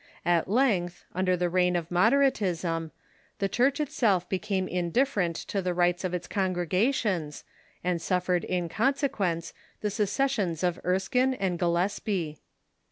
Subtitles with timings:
[0.25, 2.89] At length, under the reign of Moderatism,
[3.37, 7.43] the Church itself became indifferent to the rights of its congregations,
[7.83, 12.39] and suffered in consequence the secessions of Erskine and Gillespie.